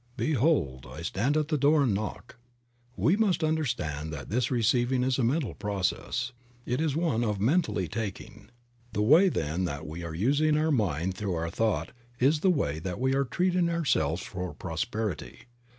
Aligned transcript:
"Behold, 0.17 0.87
I 0.89 1.03
stand 1.03 1.37
at 1.37 1.49
the 1.49 1.59
door 1.59 1.83
and 1.83 1.93
knock." 1.93 2.37
We 2.95 3.15
must 3.15 3.43
understand 3.43 4.11
that 4.11 4.29
this 4.29 4.49
receiving 4.49 5.03
is 5.03 5.19
a 5.19 5.23
mental 5.23 5.53
process; 5.53 6.31
it 6.65 6.81
is 6.81 6.95
one 6.95 7.23
of 7.23 7.39
mentally 7.39 7.87
taking. 7.87 8.49
The 8.93 9.03
way, 9.03 9.29
then, 9.29 9.65
that 9.65 9.85
we 9.85 10.03
are 10.03 10.15
using 10.15 10.55
mind 10.73 11.13
through 11.15 11.35
our 11.35 11.51
thought 11.51 11.91
is 12.19 12.39
the 12.39 12.49
way 12.49 12.79
that 12.79 12.99
we 12.99 13.13
are 13.13 13.25
treating 13.25 13.69
ourselves 13.69 14.23
for 14.23 14.55
prosperity. 14.55 15.41